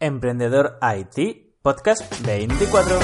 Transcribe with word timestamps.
Emprendedor 0.00 0.78
IT, 0.80 1.58
podcast 1.60 2.24
24. 2.24 2.98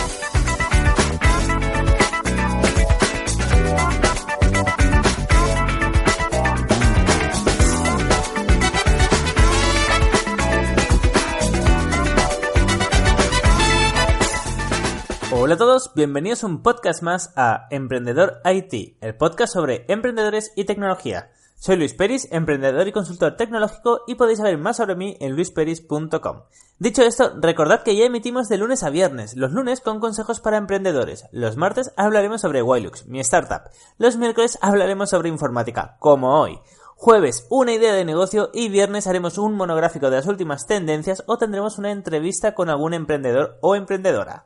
Hola 15.32 15.54
a 15.54 15.58
todos, 15.58 15.92
bienvenidos 15.96 16.44
a 16.44 16.46
un 16.46 16.62
podcast 16.62 17.02
más 17.02 17.32
a 17.34 17.66
Emprendedor 17.72 18.40
IT, 18.44 18.98
el 19.00 19.16
podcast 19.16 19.52
sobre 19.52 19.84
emprendedores 19.88 20.52
y 20.54 20.64
tecnología. 20.64 21.32
Soy 21.64 21.76
Luis 21.76 21.94
Peris, 21.94 22.28
emprendedor 22.30 22.86
y 22.88 22.92
consultor 22.92 23.38
tecnológico 23.38 24.02
y 24.06 24.16
podéis 24.16 24.36
saber 24.36 24.58
más 24.58 24.76
sobre 24.76 24.96
mí 24.96 25.16
en 25.18 25.34
luisperis.com. 25.34 26.42
Dicho 26.78 27.00
esto, 27.00 27.32
recordad 27.40 27.82
que 27.82 27.96
ya 27.96 28.04
emitimos 28.04 28.50
de 28.50 28.58
lunes 28.58 28.82
a 28.82 28.90
viernes, 28.90 29.34
los 29.34 29.50
lunes 29.50 29.80
con 29.80 29.98
consejos 29.98 30.40
para 30.40 30.58
emprendedores, 30.58 31.24
los 31.32 31.56
martes 31.56 31.90
hablaremos 31.96 32.42
sobre 32.42 32.60
Wilux, 32.60 33.06
mi 33.06 33.18
startup, 33.20 33.70
los 33.96 34.18
miércoles 34.18 34.58
hablaremos 34.60 35.08
sobre 35.08 35.30
informática, 35.30 35.96
como 36.00 36.38
hoy. 36.38 36.60
Jueves, 36.96 37.46
una 37.48 37.72
idea 37.72 37.94
de 37.94 38.04
negocio 38.04 38.50
y 38.52 38.68
viernes 38.68 39.06
haremos 39.06 39.38
un 39.38 39.54
monográfico 39.54 40.10
de 40.10 40.16
las 40.16 40.26
últimas 40.26 40.66
tendencias 40.66 41.24
o 41.26 41.38
tendremos 41.38 41.78
una 41.78 41.92
entrevista 41.92 42.54
con 42.54 42.68
algún 42.68 42.92
emprendedor 42.92 43.56
o 43.62 43.74
emprendedora. 43.74 44.44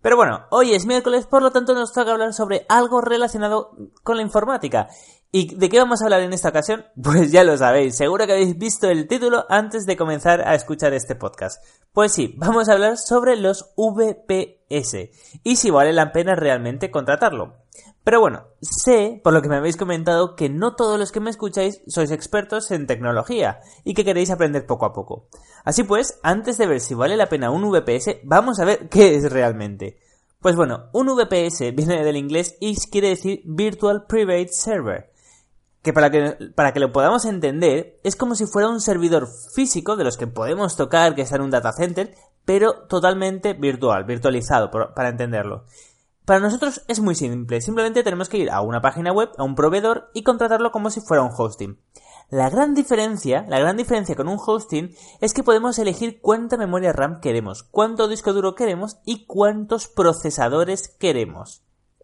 Pero 0.00 0.16
bueno, 0.16 0.44
hoy 0.50 0.74
es 0.74 0.86
miércoles, 0.86 1.26
por 1.26 1.42
lo 1.42 1.50
tanto 1.50 1.74
nos 1.74 1.92
toca 1.92 2.12
hablar 2.12 2.32
sobre 2.32 2.64
algo 2.68 3.00
relacionado 3.00 3.72
con 4.04 4.16
la 4.16 4.22
informática. 4.22 4.88
¿Y 5.30 5.56
de 5.56 5.68
qué 5.68 5.78
vamos 5.78 6.00
a 6.00 6.04
hablar 6.04 6.22
en 6.22 6.32
esta 6.32 6.48
ocasión? 6.48 6.86
Pues 7.02 7.30
ya 7.30 7.44
lo 7.44 7.56
sabéis, 7.58 7.96
seguro 7.96 8.26
que 8.26 8.32
habéis 8.32 8.56
visto 8.56 8.88
el 8.88 9.06
título 9.06 9.44
antes 9.50 9.84
de 9.84 9.96
comenzar 9.96 10.40
a 10.48 10.54
escuchar 10.54 10.94
este 10.94 11.16
podcast. 11.16 11.62
Pues 11.92 12.12
sí, 12.12 12.34
vamos 12.38 12.68
a 12.68 12.72
hablar 12.72 12.96
sobre 12.96 13.36
los 13.36 13.74
VPS 13.76 15.10
y 15.44 15.56
si 15.56 15.70
vale 15.70 15.92
la 15.92 16.12
pena 16.12 16.34
realmente 16.34 16.90
contratarlo. 16.90 17.56
Pero 18.04 18.20
bueno, 18.20 18.46
sé, 18.62 19.20
por 19.22 19.34
lo 19.34 19.42
que 19.42 19.50
me 19.50 19.56
habéis 19.56 19.76
comentado, 19.76 20.34
que 20.34 20.48
no 20.48 20.74
todos 20.74 20.98
los 20.98 21.12
que 21.12 21.20
me 21.20 21.28
escucháis 21.28 21.82
sois 21.86 22.10
expertos 22.10 22.70
en 22.70 22.86
tecnología 22.86 23.60
y 23.84 23.92
que 23.92 24.06
queréis 24.06 24.30
aprender 24.30 24.64
poco 24.64 24.86
a 24.86 24.94
poco. 24.94 25.28
Así 25.62 25.82
pues, 25.82 26.18
antes 26.22 26.56
de 26.56 26.66
ver 26.66 26.80
si 26.80 26.94
vale 26.94 27.18
la 27.18 27.28
pena 27.28 27.50
un 27.50 27.70
VPS, 27.70 28.20
vamos 28.24 28.60
a 28.60 28.64
ver 28.64 28.88
qué 28.90 29.16
es 29.16 29.30
realmente. 29.30 29.98
Pues 30.40 30.56
bueno, 30.56 30.88
un 30.94 31.08
VPS 31.08 31.74
viene 31.74 32.02
del 32.02 32.16
inglés 32.16 32.56
y 32.60 32.76
quiere 32.90 33.08
decir 33.08 33.42
Virtual 33.44 34.06
Private 34.06 34.48
Server 34.52 35.17
que 35.82 35.92
para, 35.92 36.10
que 36.10 36.36
para 36.54 36.72
que 36.72 36.80
lo 36.80 36.92
podamos 36.92 37.24
entender, 37.24 37.98
es 38.02 38.16
como 38.16 38.34
si 38.34 38.46
fuera 38.46 38.68
un 38.68 38.80
servidor 38.80 39.28
físico 39.54 39.96
de 39.96 40.04
los 40.04 40.16
que 40.16 40.26
podemos 40.26 40.76
tocar, 40.76 41.14
que 41.14 41.22
está 41.22 41.36
en 41.36 41.42
un 41.42 41.50
data 41.50 41.72
center, 41.72 42.14
pero 42.44 42.86
totalmente 42.88 43.52
virtual, 43.52 44.04
virtualizado, 44.04 44.70
para 44.70 45.08
entenderlo. 45.08 45.64
Para 46.24 46.40
nosotros 46.40 46.84
es 46.88 47.00
muy 47.00 47.14
simple, 47.14 47.62
simplemente 47.62 48.02
tenemos 48.02 48.28
que 48.28 48.36
ir 48.36 48.50
a 48.50 48.60
una 48.60 48.82
página 48.82 49.12
web, 49.12 49.30
a 49.38 49.44
un 49.44 49.54
proveedor 49.54 50.10
y 50.12 50.24
contratarlo 50.24 50.72
como 50.72 50.90
si 50.90 51.00
fuera 51.00 51.22
un 51.22 51.30
hosting. 51.34 51.78
La 52.30 52.50
gran 52.50 52.74
diferencia, 52.74 53.46
la 53.48 53.58
gran 53.58 53.78
diferencia 53.78 54.14
con 54.14 54.28
un 54.28 54.38
hosting 54.38 54.94
es 55.22 55.32
que 55.32 55.42
podemos 55.42 55.78
elegir 55.78 56.20
cuánta 56.20 56.58
memoria 56.58 56.92
RAM 56.92 57.20
queremos, 57.20 57.62
cuánto 57.62 58.08
disco 58.08 58.34
duro 58.34 58.54
queremos 58.54 58.98
y 59.06 59.24
cuántos 59.24 59.88
procesadores 59.88 60.88
queremos. 60.98 61.62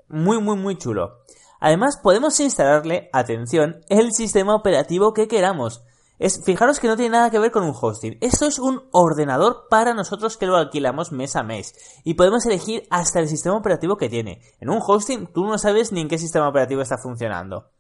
Muy, 0.09 0.41
muy, 0.41 0.57
muy 0.57 0.79
chulo. 0.79 1.24
Además, 1.65 1.97
podemos 1.97 2.39
instalarle, 2.41 3.09
atención, 3.11 3.81
el 3.89 4.13
sistema 4.13 4.55
operativo 4.55 5.15
que 5.15 5.29
queramos. 5.29 5.83
Es, 6.19 6.45
fijaros 6.45 6.79
que 6.79 6.89
no 6.89 6.97
tiene 6.97 7.17
nada 7.17 7.31
que 7.31 7.39
ver 7.39 7.53
con 7.53 7.65
un 7.65 7.73
hosting. 7.75 8.19
Esto 8.21 8.45
es 8.45 8.59
un 8.59 8.83
ordenador 8.93 9.67
para 9.71 9.95
nosotros 9.95 10.37
que 10.37 10.45
lo 10.45 10.59
alquilamos 10.59 11.11
mes 11.11 11.37
a 11.37 11.43
mes. 11.43 11.75
Y 12.05 12.15
podemos 12.15 12.45
elegir 12.45 12.87
hasta 12.91 13.19
el 13.19 13.31
sistema 13.31 13.57
operativo 13.57 13.97
que 13.97 14.11
tiene. 14.11 14.43
En 14.61 14.69
un 14.69 14.79
hosting 14.87 15.27
tú 15.29 15.47
no 15.47 15.57
sabes 15.57 15.91
ni 15.91 16.03
en 16.03 16.09
qué 16.09 16.19
sistema 16.19 16.51
operativo 16.51 16.83
está 16.83 16.99
funcionando. 16.99 17.71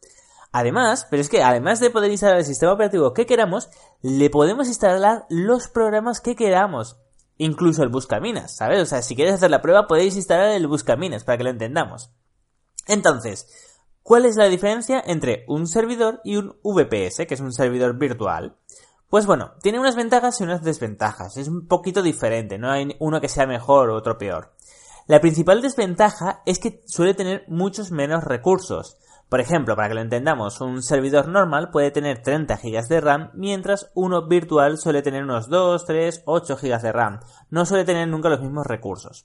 Además, 0.50 1.06
pero 1.10 1.20
es 1.20 1.28
que 1.28 1.42
además 1.42 1.78
de 1.78 1.90
poder 1.90 2.10
instalar 2.10 2.38
el 2.38 2.46
sistema 2.46 2.72
operativo 2.72 3.12
que 3.12 3.26
queramos, 3.26 3.68
le 4.00 4.30
podemos 4.30 4.66
instalar 4.66 5.26
los 5.28 5.68
programas 5.68 6.22
que 6.22 6.36
queramos. 6.36 6.96
Incluso 7.36 7.82
el 7.82 7.90
Buscaminas, 7.90 8.56
¿sabes? 8.56 8.80
O 8.80 8.86
sea, 8.86 9.02
si 9.02 9.14
quieres 9.14 9.34
hacer 9.34 9.50
la 9.50 9.60
prueba 9.60 9.86
podéis 9.86 10.16
instalar 10.16 10.52
el 10.52 10.68
Buscaminas 10.68 11.22
para 11.22 11.36
que 11.36 11.44
lo 11.44 11.50
entendamos. 11.50 12.10
Entonces, 12.86 13.73
¿Cuál 14.04 14.26
es 14.26 14.36
la 14.36 14.50
diferencia 14.50 15.02
entre 15.06 15.46
un 15.48 15.66
servidor 15.66 16.20
y 16.24 16.36
un 16.36 16.58
VPS, 16.62 17.26
que 17.26 17.32
es 17.32 17.40
un 17.40 17.54
servidor 17.54 17.96
virtual? 17.96 18.54
Pues 19.08 19.24
bueno, 19.24 19.52
tiene 19.62 19.80
unas 19.80 19.96
ventajas 19.96 20.38
y 20.38 20.44
unas 20.44 20.62
desventajas. 20.62 21.38
Es 21.38 21.48
un 21.48 21.66
poquito 21.66 22.02
diferente, 22.02 22.58
no 22.58 22.70
hay 22.70 22.94
uno 22.98 23.18
que 23.22 23.30
sea 23.30 23.46
mejor 23.46 23.88
o 23.88 23.96
otro 23.96 24.18
peor. 24.18 24.52
La 25.06 25.22
principal 25.22 25.62
desventaja 25.62 26.42
es 26.44 26.58
que 26.58 26.82
suele 26.84 27.14
tener 27.14 27.44
muchos 27.48 27.92
menos 27.92 28.24
recursos. 28.24 28.98
Por 29.30 29.40
ejemplo, 29.40 29.74
para 29.74 29.88
que 29.88 29.94
lo 29.94 30.02
entendamos, 30.02 30.60
un 30.60 30.82
servidor 30.82 31.28
normal 31.28 31.70
puede 31.70 31.90
tener 31.90 32.20
30 32.20 32.58
GB 32.58 32.86
de 32.86 33.00
RAM, 33.00 33.30
mientras 33.32 33.90
uno 33.94 34.28
virtual 34.28 34.76
suele 34.76 35.00
tener 35.00 35.22
unos 35.22 35.48
2, 35.48 35.82
3, 35.82 36.24
8 36.26 36.58
GB 36.60 36.82
de 36.82 36.92
RAM. 36.92 37.20
No 37.48 37.64
suele 37.64 37.86
tener 37.86 38.06
nunca 38.06 38.28
los 38.28 38.42
mismos 38.42 38.66
recursos. 38.66 39.24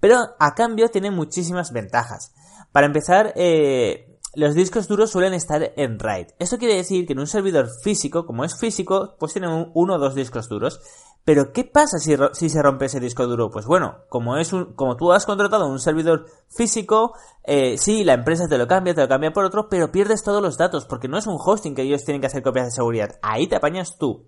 Pero 0.00 0.18
a 0.38 0.54
cambio 0.54 0.88
tiene 0.88 1.10
muchísimas 1.10 1.72
ventajas. 1.72 2.32
Para 2.72 2.86
empezar, 2.86 3.32
eh, 3.36 4.18
los 4.34 4.54
discos 4.54 4.88
duros 4.88 5.10
suelen 5.10 5.34
estar 5.34 5.72
en 5.76 5.98
RAID. 5.98 6.28
Esto 6.38 6.58
quiere 6.58 6.76
decir 6.76 7.06
que 7.06 7.14
en 7.14 7.18
un 7.18 7.26
servidor 7.26 7.68
físico, 7.82 8.26
como 8.26 8.44
es 8.44 8.58
físico, 8.58 9.16
pues 9.18 9.32
tiene 9.32 9.70
uno 9.74 9.94
o 9.94 9.98
dos 9.98 10.14
discos 10.14 10.48
duros. 10.48 10.80
Pero 11.24 11.52
¿qué 11.52 11.64
pasa 11.64 11.98
si, 11.98 12.14
si, 12.32 12.48
se 12.48 12.62
rompe 12.62 12.86
ese 12.86 13.00
disco 13.00 13.26
duro? 13.26 13.50
Pues 13.50 13.66
bueno, 13.66 13.96
como 14.08 14.36
es 14.36 14.52
un, 14.52 14.74
como 14.74 14.96
tú 14.96 15.12
has 15.12 15.26
contratado 15.26 15.68
un 15.68 15.78
servidor 15.78 16.26
físico, 16.48 17.12
eh, 17.44 17.76
sí, 17.78 18.04
la 18.04 18.14
empresa 18.14 18.48
te 18.48 18.56
lo 18.58 18.66
cambia, 18.66 18.94
te 18.94 19.02
lo 19.02 19.08
cambia 19.08 19.32
por 19.32 19.44
otro, 19.44 19.68
pero 19.68 19.90
pierdes 19.90 20.22
todos 20.22 20.40
los 20.40 20.56
datos, 20.56 20.86
porque 20.86 21.08
no 21.08 21.18
es 21.18 21.26
un 21.26 21.36
hosting 21.38 21.74
que 21.74 21.82
ellos 21.82 22.04
tienen 22.04 22.20
que 22.20 22.28
hacer 22.28 22.42
copias 22.42 22.66
de 22.66 22.72
seguridad. 22.72 23.18
Ahí 23.22 23.46
te 23.46 23.56
apañas 23.56 23.98
tú. 23.98 24.26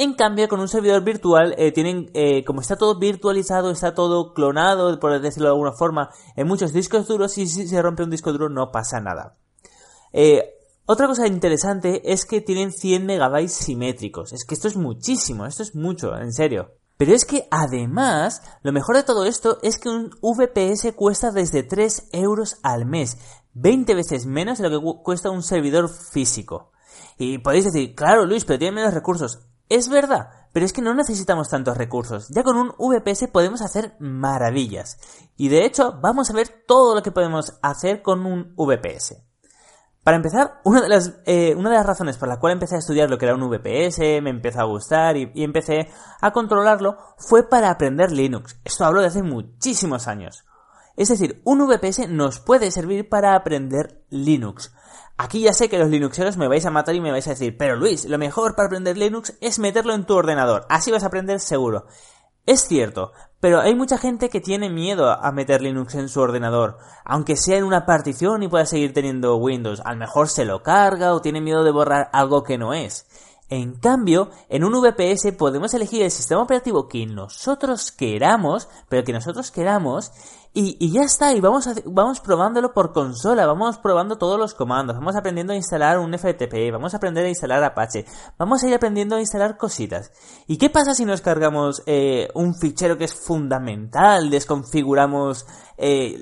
En 0.00 0.14
cambio, 0.14 0.46
con 0.48 0.60
un 0.60 0.68
servidor 0.68 1.02
virtual, 1.02 1.56
eh, 1.58 1.72
tienen, 1.72 2.08
eh, 2.14 2.44
como 2.44 2.60
está 2.60 2.76
todo 2.76 3.00
virtualizado, 3.00 3.72
está 3.72 3.94
todo 3.94 4.32
clonado, 4.32 5.00
por 5.00 5.20
decirlo 5.20 5.48
de 5.48 5.54
alguna 5.54 5.72
forma, 5.72 6.10
en 6.36 6.46
muchos 6.46 6.72
discos 6.72 7.08
duros, 7.08 7.36
y 7.36 7.48
si 7.48 7.66
se 7.66 7.82
rompe 7.82 8.04
un 8.04 8.10
disco 8.10 8.30
duro 8.30 8.48
no 8.48 8.70
pasa 8.70 9.00
nada. 9.00 9.34
Eh, 10.12 10.54
otra 10.86 11.08
cosa 11.08 11.26
interesante 11.26 12.12
es 12.12 12.26
que 12.26 12.40
tienen 12.40 12.70
100 12.70 13.06
megabytes 13.06 13.52
simétricos. 13.52 14.32
Es 14.32 14.44
que 14.44 14.54
esto 14.54 14.68
es 14.68 14.76
muchísimo, 14.76 15.46
esto 15.46 15.64
es 15.64 15.74
mucho, 15.74 16.16
en 16.16 16.32
serio. 16.32 16.76
Pero 16.96 17.12
es 17.12 17.24
que 17.24 17.48
además, 17.50 18.40
lo 18.62 18.72
mejor 18.72 18.94
de 18.94 19.02
todo 19.02 19.24
esto 19.24 19.58
es 19.62 19.80
que 19.80 19.88
un 19.88 20.10
VPS 20.22 20.92
cuesta 20.94 21.32
desde 21.32 21.64
3 21.64 22.10
euros 22.12 22.60
al 22.62 22.86
mes, 22.86 23.18
20 23.54 23.96
veces 23.96 24.26
menos 24.26 24.58
de 24.58 24.70
lo 24.70 24.80
que 24.80 25.02
cuesta 25.02 25.30
un 25.30 25.42
servidor 25.42 25.90
físico. 25.90 26.70
Y 27.18 27.38
podéis 27.38 27.64
decir, 27.64 27.96
claro 27.96 28.26
Luis, 28.26 28.44
pero 28.44 28.60
tiene 28.60 28.76
menos 28.76 28.94
recursos. 28.94 29.40
Es 29.68 29.88
verdad, 29.88 30.30
pero 30.52 30.64
es 30.64 30.72
que 30.72 30.82
no 30.82 30.94
necesitamos 30.94 31.48
tantos 31.48 31.76
recursos. 31.76 32.28
Ya 32.28 32.42
con 32.42 32.56
un 32.56 32.72
VPS 32.78 33.28
podemos 33.28 33.60
hacer 33.60 33.96
maravillas. 33.98 34.98
Y 35.36 35.48
de 35.48 35.64
hecho, 35.64 35.98
vamos 36.00 36.30
a 36.30 36.34
ver 36.34 36.48
todo 36.66 36.94
lo 36.94 37.02
que 37.02 37.12
podemos 37.12 37.58
hacer 37.62 38.02
con 38.02 38.24
un 38.24 38.54
VPS. 38.56 39.22
Para 40.02 40.16
empezar, 40.16 40.60
una 40.64 40.80
de 40.80 40.88
las, 40.88 41.20
eh, 41.26 41.54
una 41.54 41.68
de 41.68 41.76
las 41.76 41.84
razones 41.84 42.16
por 42.16 42.28
la 42.28 42.38
cual 42.38 42.54
empecé 42.54 42.76
a 42.76 42.78
estudiar 42.78 43.10
lo 43.10 43.18
que 43.18 43.26
era 43.26 43.34
un 43.34 43.46
VPS, 43.50 44.22
me 44.22 44.30
empezó 44.30 44.60
a 44.60 44.64
gustar 44.64 45.18
y, 45.18 45.30
y 45.34 45.44
empecé 45.44 45.90
a 46.22 46.30
controlarlo 46.32 46.96
fue 47.18 47.46
para 47.46 47.68
aprender 47.68 48.10
Linux. 48.10 48.58
Esto 48.64 48.86
hablo 48.86 49.02
de 49.02 49.08
hace 49.08 49.22
muchísimos 49.22 50.08
años. 50.08 50.46
Es 50.96 51.10
decir, 51.10 51.42
un 51.44 51.64
VPS 51.66 52.08
nos 52.08 52.40
puede 52.40 52.70
servir 52.70 53.08
para 53.08 53.34
aprender 53.34 54.02
Linux. 54.08 54.72
Aquí 55.16 55.40
ya 55.40 55.52
sé 55.52 55.68
que 55.68 55.78
los 55.78 55.90
Linuxeros 55.90 56.36
me 56.36 56.48
vais 56.48 56.64
a 56.64 56.70
matar 56.70 56.94
y 56.94 57.00
me 57.00 57.10
vais 57.10 57.26
a 57.26 57.30
decir, 57.30 57.56
pero 57.56 57.76
Luis, 57.76 58.04
lo 58.04 58.18
mejor 58.18 58.54
para 58.54 58.66
aprender 58.66 58.96
Linux 58.96 59.36
es 59.40 59.58
meterlo 59.58 59.94
en 59.94 60.06
tu 60.06 60.14
ordenador, 60.14 60.66
así 60.68 60.90
vas 60.90 61.02
a 61.02 61.08
aprender 61.08 61.40
seguro. 61.40 61.86
Es 62.46 62.62
cierto, 62.66 63.12
pero 63.40 63.60
hay 63.60 63.74
mucha 63.74 63.98
gente 63.98 64.30
que 64.30 64.40
tiene 64.40 64.70
miedo 64.70 65.10
a 65.10 65.32
meter 65.32 65.60
Linux 65.60 65.94
en 65.96 66.08
su 66.08 66.20
ordenador, 66.20 66.78
aunque 67.04 67.36
sea 67.36 67.58
en 67.58 67.64
una 67.64 67.84
partición 67.84 68.42
y 68.42 68.48
pueda 68.48 68.64
seguir 68.64 68.94
teniendo 68.94 69.36
Windows, 69.36 69.82
a 69.84 69.92
lo 69.92 69.98
mejor 69.98 70.28
se 70.28 70.44
lo 70.44 70.62
carga 70.62 71.12
o 71.12 71.20
tiene 71.20 71.40
miedo 71.40 71.62
de 71.62 71.72
borrar 71.72 72.08
algo 72.12 72.44
que 72.44 72.56
no 72.56 72.72
es. 72.72 73.06
En 73.50 73.76
cambio, 73.76 74.30
en 74.50 74.62
un 74.62 74.72
VPS 74.72 75.32
podemos 75.32 75.72
elegir 75.72 76.02
el 76.02 76.10
sistema 76.10 76.42
operativo 76.42 76.86
que 76.86 77.06
nosotros 77.06 77.92
queramos, 77.92 78.68
pero 78.88 79.04
que 79.04 79.14
nosotros 79.14 79.50
queramos, 79.50 80.12
y, 80.54 80.90
ya 80.90 81.02
está, 81.02 81.32
y 81.34 81.40
vamos, 81.40 81.68
vamos 81.84 82.20
probándolo 82.20 82.72
por 82.72 82.92
consola, 82.92 83.46
vamos 83.46 83.78
probando 83.78 84.18
todos 84.18 84.38
los 84.38 84.54
comandos, 84.54 84.96
vamos 84.96 85.14
aprendiendo 85.14 85.52
a 85.52 85.56
instalar 85.56 85.98
un 85.98 86.12
FTP, 86.18 86.72
vamos 86.72 86.94
a 86.94 86.96
aprender 86.96 87.26
a 87.26 87.28
instalar 87.28 87.62
Apache, 87.62 88.06
vamos 88.38 88.62
a 88.62 88.68
ir 88.68 88.74
aprendiendo 88.74 89.16
a 89.16 89.20
instalar 89.20 89.56
cositas. 89.56 90.10
¿Y 90.46 90.56
qué 90.56 90.70
pasa 90.70 90.94
si 90.94 91.04
nos 91.04 91.20
cargamos 91.20 91.82
eh, 91.86 92.28
un 92.34 92.54
fichero 92.54 92.96
que 92.98 93.04
es 93.04 93.14
fundamental, 93.14 94.30
desconfiguramos 94.30 95.46
eh, 95.76 96.16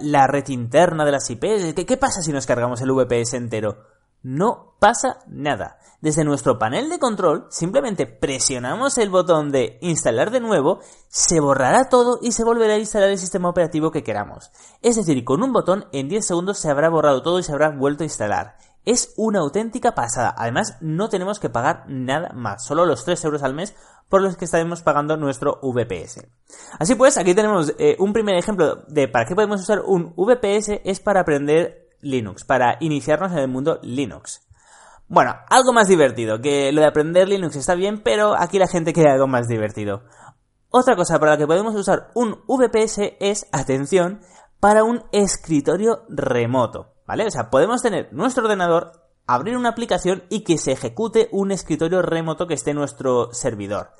la, 0.00 0.26
red 0.26 0.48
interna 0.48 1.04
de 1.04 1.12
las 1.12 1.30
IPs? 1.30 1.74
¿Qué, 1.74 1.86
¿Qué 1.86 1.96
pasa 1.96 2.22
si 2.22 2.32
nos 2.32 2.46
cargamos 2.46 2.80
el 2.80 2.92
VPS 2.92 3.34
entero? 3.34 3.97
No 4.28 4.74
pasa 4.78 5.20
nada. 5.26 5.78
Desde 6.02 6.22
nuestro 6.22 6.58
panel 6.58 6.90
de 6.90 6.98
control 6.98 7.46
simplemente 7.48 8.04
presionamos 8.04 8.98
el 8.98 9.08
botón 9.08 9.50
de 9.50 9.78
instalar 9.80 10.30
de 10.30 10.40
nuevo, 10.40 10.80
se 11.08 11.40
borrará 11.40 11.88
todo 11.88 12.18
y 12.20 12.32
se 12.32 12.44
volverá 12.44 12.74
a 12.74 12.78
instalar 12.78 13.08
el 13.08 13.16
sistema 13.16 13.48
operativo 13.48 13.90
que 13.90 14.04
queramos. 14.04 14.50
Es 14.82 14.96
decir, 14.96 15.24
con 15.24 15.42
un 15.42 15.54
botón 15.54 15.86
en 15.92 16.10
10 16.10 16.26
segundos 16.26 16.58
se 16.58 16.68
habrá 16.68 16.90
borrado 16.90 17.22
todo 17.22 17.38
y 17.38 17.42
se 17.42 17.52
habrá 17.52 17.70
vuelto 17.70 18.02
a 18.02 18.04
instalar. 18.04 18.56
Es 18.84 19.14
una 19.16 19.38
auténtica 19.38 19.94
pasada. 19.94 20.34
Además, 20.36 20.76
no 20.82 21.08
tenemos 21.08 21.40
que 21.40 21.48
pagar 21.48 21.86
nada 21.88 22.28
más, 22.34 22.66
solo 22.66 22.84
los 22.84 23.06
3 23.06 23.24
euros 23.24 23.42
al 23.42 23.54
mes 23.54 23.74
por 24.10 24.20
los 24.20 24.36
que 24.36 24.44
estaremos 24.44 24.82
pagando 24.82 25.16
nuestro 25.16 25.58
VPS. 25.62 26.26
Así 26.78 26.96
pues, 26.96 27.16
aquí 27.16 27.34
tenemos 27.34 27.72
eh, 27.78 27.96
un 27.98 28.12
primer 28.12 28.36
ejemplo 28.36 28.84
de 28.88 29.08
para 29.08 29.24
qué 29.24 29.34
podemos 29.34 29.62
usar 29.62 29.80
un 29.80 30.12
VPS, 30.14 30.82
es 30.84 31.00
para 31.00 31.20
aprender 31.20 31.87
Linux, 32.00 32.44
para 32.44 32.76
iniciarnos 32.80 33.32
en 33.32 33.38
el 33.38 33.48
mundo 33.48 33.78
Linux. 33.82 34.46
Bueno, 35.08 35.34
algo 35.48 35.72
más 35.72 35.88
divertido, 35.88 36.40
que 36.40 36.70
lo 36.72 36.82
de 36.82 36.86
aprender 36.86 37.28
Linux 37.28 37.56
está 37.56 37.74
bien, 37.74 38.02
pero 38.02 38.34
aquí 38.38 38.58
la 38.58 38.68
gente 38.68 38.92
quiere 38.92 39.10
algo 39.10 39.26
más 39.26 39.48
divertido. 39.48 40.02
Otra 40.70 40.96
cosa 40.96 41.18
para 41.18 41.32
la 41.32 41.38
que 41.38 41.46
podemos 41.46 41.74
usar 41.74 42.10
un 42.14 42.42
VPS 42.46 43.16
es, 43.20 43.46
atención, 43.52 44.20
para 44.60 44.84
un 44.84 45.04
escritorio 45.12 46.04
remoto, 46.08 46.92
¿vale? 47.06 47.26
O 47.26 47.30
sea, 47.30 47.48
podemos 47.48 47.80
tener 47.80 48.12
nuestro 48.12 48.44
ordenador, 48.44 48.97
abrir 49.28 49.56
una 49.56 49.68
aplicación 49.68 50.24
y 50.30 50.40
que 50.40 50.58
se 50.58 50.72
ejecute 50.72 51.28
un 51.30 51.52
escritorio 51.52 52.02
remoto 52.02 52.46
que 52.46 52.54
esté 52.54 52.70
en 52.70 52.78
nuestro 52.78 53.32
servidor. 53.32 53.90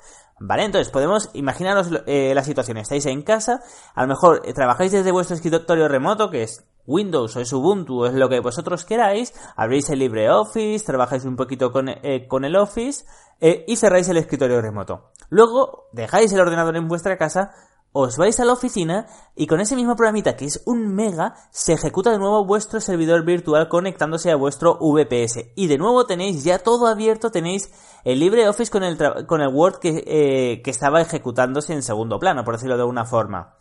¿Vale? 0.41 0.63
Entonces 0.63 0.91
podemos 0.91 1.29
imaginaros 1.33 1.89
eh, 2.07 2.33
la 2.33 2.43
situación. 2.43 2.77
Estáis 2.77 3.05
en 3.05 3.21
casa, 3.21 3.61
a 3.93 4.01
lo 4.01 4.07
mejor 4.07 4.41
eh, 4.43 4.53
trabajáis 4.53 4.91
desde 4.91 5.11
vuestro 5.11 5.35
escritorio 5.35 5.87
remoto, 5.87 6.31
que 6.31 6.43
es 6.43 6.65
Windows 6.87 7.35
o 7.35 7.41
es 7.41 7.53
Ubuntu, 7.53 8.01
o 8.01 8.05
es 8.07 8.13
lo 8.13 8.27
que 8.27 8.39
vosotros 8.39 8.85
queráis, 8.85 9.33
abrís 9.55 9.89
el 9.89 9.99
LibreOffice, 9.99 10.85
trabajáis 10.85 11.25
un 11.25 11.35
poquito 11.35 11.71
con, 11.71 11.89
eh, 11.89 12.25
con 12.27 12.43
el 12.45 12.55
Office 12.55 13.05
y 13.41 13.75
cerráis 13.77 14.09
el 14.09 14.17
escritorio 14.17 14.61
remoto. 14.61 15.11
Luego 15.29 15.87
dejáis 15.93 16.33
el 16.33 16.41
ordenador 16.41 16.75
en 16.75 16.89
vuestra 16.89 17.17
casa, 17.17 17.51
os 17.91 18.17
vais 18.17 18.39
a 18.39 18.45
la 18.45 18.53
oficina 18.53 19.07
y 19.35 19.47
con 19.47 19.59
ese 19.59 19.75
mismo 19.75 19.95
programita 19.95 20.35
que 20.35 20.45
es 20.45 20.61
un 20.65 20.93
mega 20.93 21.33
se 21.51 21.73
ejecuta 21.73 22.11
de 22.11 22.19
nuevo 22.19 22.45
vuestro 22.45 22.79
servidor 22.81 23.25
virtual 23.25 23.67
conectándose 23.67 24.31
a 24.31 24.35
vuestro 24.35 24.77
VPS 24.79 25.53
y 25.55 25.67
de 25.67 25.77
nuevo 25.77 26.05
tenéis 26.05 26.43
ya 26.43 26.59
todo 26.59 26.87
abierto, 26.87 27.31
tenéis 27.31 27.71
el 28.03 28.19
LibreOffice 28.19 28.71
con 28.71 28.83
el, 28.83 28.97
con 29.25 29.41
el 29.41 29.53
Word 29.53 29.79
que, 29.79 30.03
eh, 30.05 30.61
que 30.61 30.71
estaba 30.71 31.01
ejecutándose 31.01 31.73
en 31.73 31.83
segundo 31.83 32.19
plano, 32.19 32.43
por 32.43 32.55
decirlo 32.55 32.75
de 32.75 32.81
alguna 32.81 33.05
forma. 33.05 33.55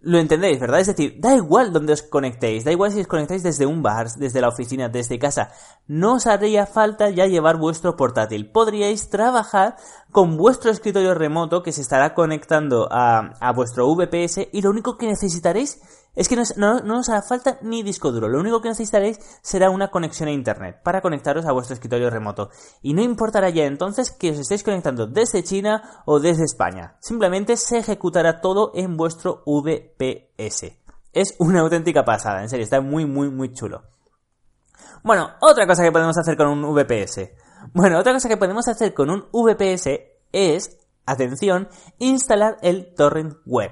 Lo 0.00 0.18
entendéis, 0.18 0.60
¿verdad? 0.60 0.78
Es 0.78 0.86
decir, 0.86 1.16
da 1.18 1.34
igual 1.34 1.72
donde 1.72 1.92
os 1.92 2.02
conectéis, 2.02 2.64
da 2.64 2.70
igual 2.70 2.92
si 2.92 3.00
os 3.00 3.08
conectáis 3.08 3.42
desde 3.42 3.66
un 3.66 3.82
bar, 3.82 4.08
desde 4.16 4.40
la 4.40 4.48
oficina, 4.48 4.88
desde 4.88 5.18
casa, 5.18 5.50
no 5.88 6.14
os 6.14 6.26
haría 6.28 6.66
falta 6.66 7.10
ya 7.10 7.26
llevar 7.26 7.56
vuestro 7.56 7.96
portátil. 7.96 8.48
Podríais 8.52 9.10
trabajar 9.10 9.74
con 10.12 10.36
vuestro 10.36 10.70
escritorio 10.70 11.14
remoto 11.14 11.64
que 11.64 11.72
se 11.72 11.80
estará 11.80 12.14
conectando 12.14 12.88
a, 12.92 13.32
a 13.40 13.52
vuestro 13.52 13.92
VPS 13.92 14.48
y 14.52 14.62
lo 14.62 14.70
único 14.70 14.96
que 14.96 15.08
necesitaréis 15.08 15.80
es 16.18 16.28
que 16.28 16.34
no, 16.34 16.80
no, 16.80 16.98
os 16.98 17.08
hará 17.08 17.22
falta 17.22 17.58
ni 17.62 17.84
disco 17.84 18.10
duro. 18.10 18.26
Lo 18.28 18.40
único 18.40 18.60
que 18.60 18.68
necesitaréis 18.68 19.20
será 19.40 19.70
una 19.70 19.92
conexión 19.92 20.28
a 20.28 20.32
internet 20.32 20.80
para 20.82 21.00
conectaros 21.00 21.46
a 21.46 21.52
vuestro 21.52 21.74
escritorio 21.74 22.10
remoto. 22.10 22.50
Y 22.82 22.92
no 22.92 23.02
importará 23.02 23.50
ya 23.50 23.66
entonces 23.66 24.10
que 24.10 24.32
os 24.32 24.38
estéis 24.40 24.64
conectando 24.64 25.06
desde 25.06 25.44
China 25.44 26.02
o 26.06 26.18
desde 26.18 26.42
España. 26.42 26.96
Simplemente 26.98 27.56
se 27.56 27.78
ejecutará 27.78 28.40
todo 28.40 28.72
en 28.74 28.96
vuestro 28.96 29.44
VPS. 29.46 30.72
Es 31.12 31.36
una 31.38 31.60
auténtica 31.60 32.04
pasada, 32.04 32.42
en 32.42 32.48
serio, 32.48 32.64
está 32.64 32.80
muy, 32.80 33.06
muy, 33.06 33.30
muy 33.30 33.52
chulo. 33.52 33.84
Bueno, 35.04 35.30
otra 35.40 35.68
cosa 35.68 35.84
que 35.84 35.92
podemos 35.92 36.18
hacer 36.18 36.36
con 36.36 36.48
un 36.48 36.74
VPS. 36.74 37.30
Bueno, 37.72 37.96
otra 37.96 38.12
cosa 38.12 38.28
que 38.28 38.36
podemos 38.36 38.66
hacer 38.66 38.92
con 38.92 39.08
un 39.08 39.28
VPS 39.32 39.88
es, 40.32 40.80
atención, 41.06 41.68
instalar 41.98 42.56
el 42.62 42.92
torrent 42.96 43.36
web. 43.46 43.70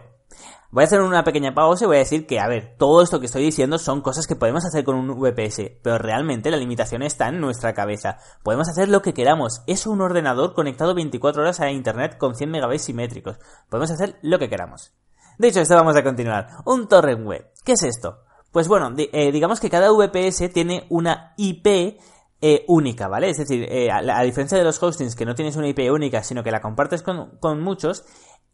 Voy 0.71 0.83
a 0.83 0.87
hacer 0.87 1.01
una 1.01 1.23
pequeña 1.23 1.55
pausa 1.55 1.85
y 1.85 1.87
voy 1.87 1.97
a 1.97 2.01
decir 2.01 2.27
que, 2.27 2.41
a 2.41 2.49
ver, 2.49 2.75
todo 2.77 3.03
esto 3.03 3.21
que 3.21 3.27
estoy 3.27 3.45
diciendo 3.45 3.79
son 3.79 4.01
cosas 4.01 4.27
que 4.27 4.37
podemos 4.37 4.65
hacer 4.65 4.85
con 4.85 4.97
un 4.97 5.19
VPS, 5.19 5.79
pero 5.83 5.99
realmente 5.99 6.51
la 6.51 6.57
limitación 6.57 7.03
está 7.03 7.29
en 7.29 7.41
nuestra 7.41 7.73
cabeza. 7.73 8.19
Podemos 8.43 8.69
hacer 8.69 8.89
lo 8.89 9.01
que 9.01 9.15
queramos. 9.15 9.63
Es 9.67 9.87
un 9.87 10.01
ordenador 10.01 10.55
conectado 10.55 10.95
24 10.95 11.43
horas 11.43 11.61
a 11.61 11.71
Internet 11.71 12.19
con 12.19 12.35
100 12.35 12.51
megabytes 12.51 12.83
simétricos. 12.83 13.39
Podemos 13.69 13.91
hacer 13.91 14.19
lo 14.23 14.39
que 14.39 14.49
queramos. 14.49 14.93
De 15.39 15.49
hecho, 15.49 15.61
esto 15.61 15.75
vamos 15.77 15.97
a 15.97 16.03
continuar. 16.03 16.49
Un 16.65 16.89
torrent 16.89 17.25
web. 17.25 17.51
¿Qué 17.65 17.73
es 17.73 17.83
esto? 17.83 18.25
Pues 18.51 18.69
bueno, 18.69 18.93
eh, 18.97 19.33
digamos 19.33 19.61
que 19.61 19.71
cada 19.71 19.91
VPS 19.93 20.51
tiene 20.53 20.87
una 20.89 21.35
IP 21.37 22.01
eh, 22.41 22.65
única, 22.69 23.09
¿vale? 23.09 23.31
Es 23.31 23.39
decir, 23.39 23.67
eh, 23.71 23.91
a, 23.91 24.23
diferencia 24.23 24.59
de 24.59 24.65
los 24.65 24.83
hostings 24.83 25.17
que 25.17 25.25
no 25.25 25.35
tienes 25.35 25.57
una 25.57 25.69
IP 25.69 25.91
única, 25.91 26.23
sino 26.23 26.43
que 26.43 26.51
la 26.51 26.61
compartes 26.61 27.03
con, 27.03 27.39
con 27.41 27.63
muchos, 27.63 28.05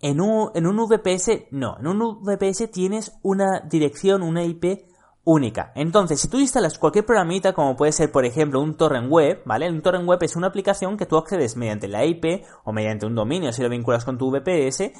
en 0.01 0.21
un, 0.21 0.51
en 0.55 0.67
un 0.67 0.77
VPS 0.77 1.47
no, 1.51 1.77
en 1.79 1.87
un 1.87 2.23
VPS 2.23 2.71
tienes 2.71 3.13
una 3.23 3.61
dirección, 3.61 4.23
una 4.23 4.45
IP 4.45 4.85
única. 5.25 5.73
Entonces, 5.75 6.21
si 6.21 6.29
tú 6.29 6.39
instalas 6.39 6.79
cualquier 6.79 7.07
programita, 7.07 7.53
como 7.53 7.77
puede 7.77 7.93
ser, 7.93 8.11
por 8.11 8.25
ejemplo, 8.25 8.61
un 8.61 8.77
torrent 8.77 9.11
web, 9.11 9.43
¿vale? 9.45 9.71
Un 9.71 9.83
torrent 9.83 10.07
web 10.07 10.23
es 10.23 10.37
una 10.37 10.49
aplicación 10.49 10.97
que 10.97 11.07
tú 11.07 11.17
accedes 11.17 11.57
mediante 11.57 11.89
la 11.89 12.05
IP 12.05 12.45
o 12.65 12.73
mediante 12.73 13.07
un 13.07 13.15
dominio 13.15 13.53
si 13.53 13.63
lo 13.63 13.69
vinculas 13.69 14.05
con 14.05 14.19
tu 14.19 14.31
VPS 14.31 14.93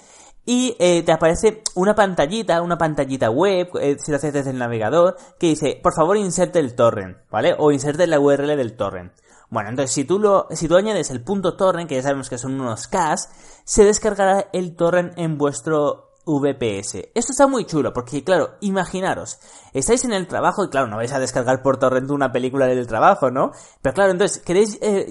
y 0.45 0.77
eh, 0.79 1.03
te 1.05 1.13
aparece 1.13 1.63
una 1.75 1.95
pantallita, 1.95 2.63
una 2.63 2.79
pantallita 2.79 3.31
web, 3.31 3.69
eh, 3.81 3.97
si 3.99 4.11
lo 4.11 4.17
haces 4.17 4.33
desde 4.33 4.51
el 4.51 4.59
navegador, 4.59 5.17
que 5.39 5.49
dice, 5.49 5.79
por 5.83 5.95
favor 5.95 6.17
inserte 6.17 6.59
el 6.59 6.75
torrent, 6.75 7.19
¿vale? 7.31 7.55
O 7.59 7.71
inserte 7.71 8.07
la 8.07 8.19
URL 8.19 8.57
del 8.57 8.77
torrent. 8.77 9.13
Bueno, 9.51 9.69
entonces 9.69 9.93
si 9.93 10.05
tú, 10.05 10.19
lo, 10.19 10.49
si 10.51 10.67
tú 10.67 10.77
añades 10.77 11.11
el 11.11 11.23
punto 11.23 11.57
torrent, 11.57 11.89
que 11.89 11.97
ya 11.97 12.03
sabemos 12.03 12.31
que 12.31 12.39
son 12.39 12.61
unos 12.61 12.89
CAS, 12.89 13.29
se 13.65 13.85
descargará 13.85 14.49
el 14.53 14.75
torrent 14.77 15.13
en 15.17 15.37
vuestro 15.37 16.12
VPS. 16.27 17.11
Esto 17.15 17.33
está 17.33 17.47
muy 17.47 17.65
chulo 17.65 17.93
porque, 17.93 18.23
claro, 18.25 18.57
imaginaros, 18.61 19.39
estáis 19.73 20.05
en 20.05 20.13
el 20.13 20.27
trabajo 20.27 20.65
y, 20.65 20.69
claro, 20.69 20.87
no 20.87 20.97
vais 20.97 21.13
a 21.13 21.19
descargar 21.19 21.63
por 21.63 21.79
torrent 21.79 22.11
una 22.11 22.33
película 22.33 22.67
del 22.67 22.87
trabajo, 22.87 23.31
¿no? 23.31 23.53
Pero 23.81 23.95
claro, 23.95 24.13
entonces 24.13 24.43
queréis, 24.43 24.79
eh, 24.81 25.07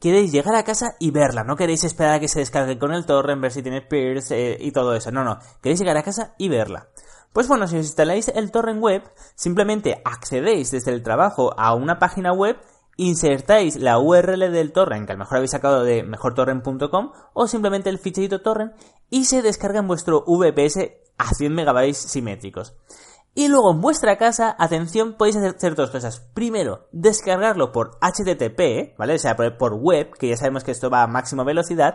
queréis 0.00 0.32
llegar 0.32 0.54
a 0.54 0.64
casa 0.64 0.94
y 0.98 1.10
verla, 1.10 1.44
no 1.44 1.56
queréis 1.56 1.84
esperar 1.84 2.14
a 2.14 2.20
que 2.20 2.28
se 2.28 2.40
descargue 2.40 2.78
con 2.78 2.92
el 2.92 3.06
torrent, 3.06 3.40
ver 3.40 3.52
si 3.52 3.62
tiene 3.62 3.82
peers 3.82 4.30
eh, 4.30 4.56
y 4.60 4.72
todo 4.72 4.94
eso, 4.94 5.10
no, 5.10 5.24
no, 5.24 5.38
queréis 5.62 5.80
llegar 5.80 5.96
a 5.96 6.02
casa 6.02 6.34
y 6.38 6.48
verla. 6.48 6.88
Pues 7.32 7.48
bueno, 7.48 7.66
si 7.66 7.76
os 7.76 7.86
instaláis 7.86 8.28
el 8.28 8.50
torrent 8.50 8.82
web, 8.82 9.02
simplemente 9.34 10.02
accedéis 10.04 10.70
desde 10.70 10.92
el 10.92 11.02
trabajo 11.02 11.58
a 11.58 11.74
una 11.74 11.98
página 11.98 12.32
web 12.32 12.58
insertáis 12.96 13.76
la 13.76 13.98
URL 13.98 14.52
del 14.52 14.72
torrent 14.72 15.06
que 15.06 15.12
a 15.12 15.14
lo 15.14 15.20
mejor 15.20 15.38
habéis 15.38 15.52
sacado 15.52 15.84
de 15.84 16.02
mejortorrent.com 16.02 17.12
o 17.32 17.46
simplemente 17.46 17.90
el 17.90 17.98
ficherito 17.98 18.42
torrent 18.42 18.72
y 19.10 19.24
se 19.24 19.42
descarga 19.42 19.80
en 19.80 19.88
vuestro 19.88 20.24
VPS 20.26 20.90
a 21.18 21.34
100 21.34 21.54
megabytes 21.54 21.98
simétricos. 21.98 22.74
Y 23.34 23.48
luego 23.48 23.72
en 23.72 23.80
vuestra 23.80 24.18
casa, 24.18 24.54
atención, 24.58 25.14
podéis 25.14 25.36
hacer 25.36 25.74
dos 25.74 25.90
cosas. 25.90 26.20
Primero, 26.34 26.88
descargarlo 26.92 27.72
por 27.72 27.98
HTTP, 28.02 28.96
¿vale? 28.98 29.14
O 29.14 29.18
sea, 29.18 29.36
por 29.36 29.74
web, 29.74 30.10
que 30.18 30.28
ya 30.28 30.36
sabemos 30.36 30.64
que 30.64 30.70
esto 30.70 30.90
va 30.90 31.02
a 31.02 31.06
máxima 31.06 31.42
velocidad. 31.42 31.94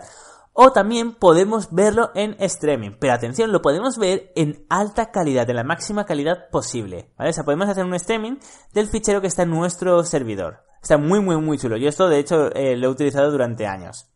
O 0.53 0.71
también 0.71 1.13
podemos 1.13 1.71
verlo 1.71 2.09
en 2.15 2.35
streaming. 2.39 2.93
Pero 2.99 3.13
atención, 3.13 3.51
lo 3.51 3.61
podemos 3.61 3.99
ver 3.99 4.31
en 4.35 4.65
alta 4.67 5.11
calidad, 5.11 5.47
en 5.47 5.57
la 5.57 5.63
máxima 5.63 6.05
calidad 6.05 6.49
posible. 6.49 7.13
¿Vale? 7.19 7.29
O 7.29 7.33
sea, 7.33 7.43
podemos 7.43 7.69
hacer 7.69 7.85
un 7.85 7.93
streaming 7.93 8.37
del 8.73 8.87
fichero 8.87 9.21
que 9.21 9.27
está 9.27 9.43
en 9.43 9.51
nuestro 9.51 10.03
servidor. 10.03 10.66
Está 10.81 10.97
muy, 10.97 11.19
muy, 11.19 11.37
muy 11.37 11.57
chulo. 11.57 11.77
Yo 11.77 11.89
esto, 11.89 12.07
de 12.07 12.19
hecho, 12.19 12.53
eh, 12.53 12.75
lo 12.77 12.87
he 12.87 12.91
utilizado 12.91 13.31
durante 13.31 13.67
años. 13.67 14.09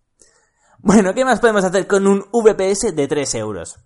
Bueno, 0.79 1.13
¿qué 1.13 1.25
más 1.25 1.39
podemos 1.39 1.63
hacer 1.63 1.85
con 1.85 2.07
un 2.07 2.25
VPS 2.31 2.95
de 2.95 3.07
3 3.07 3.35
euros? 3.35 3.77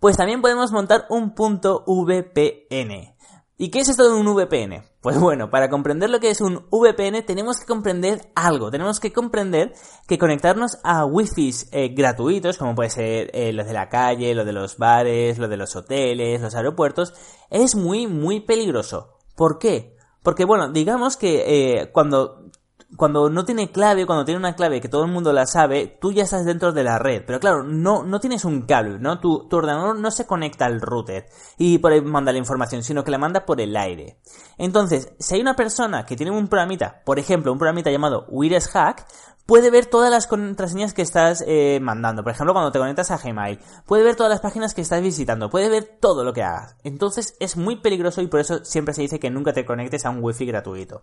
Pues 0.00 0.16
también 0.16 0.40
podemos 0.40 0.72
montar 0.72 1.06
un 1.10 1.34
punto 1.34 1.84
VPN. 1.86 3.14
¿Y 3.56 3.70
qué 3.70 3.80
es 3.80 3.88
esto 3.88 4.10
de 4.10 4.18
un 4.18 4.26
VPN? 4.26 4.82
Pues 5.00 5.20
bueno, 5.20 5.48
para 5.48 5.68
comprender 5.68 6.10
lo 6.10 6.18
que 6.18 6.30
es 6.30 6.40
un 6.40 6.66
VPN 6.70 7.24
tenemos 7.24 7.60
que 7.60 7.66
comprender 7.66 8.32
algo. 8.34 8.70
Tenemos 8.70 8.98
que 8.98 9.12
comprender 9.12 9.72
que 10.08 10.18
conectarnos 10.18 10.78
a 10.82 11.04
wifi 11.04 11.54
eh, 11.70 11.88
gratuitos, 11.94 12.58
como 12.58 12.74
puede 12.74 12.90
ser 12.90 13.30
eh, 13.32 13.52
los 13.52 13.66
de 13.66 13.72
la 13.72 13.88
calle, 13.88 14.34
lo 14.34 14.44
de 14.44 14.52
los 14.52 14.76
bares, 14.76 15.38
lo 15.38 15.46
de 15.46 15.56
los 15.56 15.76
hoteles, 15.76 16.40
los 16.40 16.54
aeropuertos, 16.54 17.14
es 17.48 17.76
muy, 17.76 18.06
muy 18.08 18.40
peligroso. 18.40 19.18
¿Por 19.36 19.58
qué? 19.58 19.93
Porque 20.24 20.44
bueno, 20.44 20.72
digamos 20.72 21.16
que 21.16 21.44
eh, 21.76 21.92
cuando 21.92 22.50
cuando 22.96 23.28
no 23.28 23.44
tiene 23.44 23.72
clave, 23.72 24.06
cuando 24.06 24.24
tiene 24.24 24.38
una 24.38 24.54
clave 24.54 24.80
que 24.80 24.88
todo 24.88 25.04
el 25.04 25.10
mundo 25.10 25.32
la 25.32 25.46
sabe, 25.46 25.98
tú 26.00 26.12
ya 26.12 26.24
estás 26.24 26.44
dentro 26.44 26.72
de 26.72 26.84
la 26.84 26.98
red. 26.98 27.22
Pero 27.26 27.40
claro, 27.40 27.62
no, 27.64 28.04
no 28.04 28.20
tienes 28.20 28.44
un 28.44 28.62
cable, 28.62 28.98
¿no? 28.98 29.20
Tu, 29.20 29.48
tu 29.48 29.56
ordenador 29.56 29.98
no 29.98 30.10
se 30.10 30.26
conecta 30.26 30.66
al 30.66 30.80
router 30.80 31.26
y 31.58 31.78
por 31.78 31.92
ahí 31.92 32.00
manda 32.00 32.32
la 32.32 32.38
información, 32.38 32.82
sino 32.82 33.04
que 33.04 33.10
la 33.10 33.18
manda 33.18 33.44
por 33.44 33.60
el 33.60 33.76
aire. 33.76 34.18
Entonces, 34.58 35.12
si 35.18 35.34
hay 35.34 35.40
una 35.40 35.56
persona 35.56 36.06
que 36.06 36.16
tiene 36.16 36.32
un 36.32 36.48
programita, 36.48 37.02
por 37.04 37.18
ejemplo, 37.18 37.52
un 37.52 37.58
programita 37.58 37.90
llamado 37.90 38.26
Wires 38.28 38.68
Hack, 38.68 39.06
puede 39.46 39.70
ver 39.70 39.86
todas 39.86 40.10
las 40.10 40.26
contraseñas 40.26 40.94
que 40.94 41.02
estás 41.02 41.44
eh, 41.46 41.78
mandando. 41.82 42.22
Por 42.22 42.32
ejemplo, 42.32 42.52
cuando 42.52 42.72
te 42.72 42.78
conectas 42.78 43.10
a 43.10 43.18
Gmail, 43.18 43.58
puede 43.86 44.02
ver 44.02 44.16
todas 44.16 44.30
las 44.30 44.40
páginas 44.40 44.74
que 44.74 44.80
estás 44.80 45.02
visitando, 45.02 45.50
puede 45.50 45.68
ver 45.68 45.98
todo 46.00 46.24
lo 46.24 46.32
que 46.32 46.42
hagas. 46.42 46.76
Entonces 46.84 47.36
es 47.40 47.56
muy 47.56 47.76
peligroso 47.76 48.22
y 48.22 48.26
por 48.26 48.40
eso 48.40 48.64
siempre 48.64 48.94
se 48.94 49.02
dice 49.02 49.20
que 49.20 49.30
nunca 49.30 49.52
te 49.52 49.64
conectes 49.64 50.06
a 50.06 50.10
un 50.10 50.22
wifi 50.22 50.46
gratuito. 50.46 51.02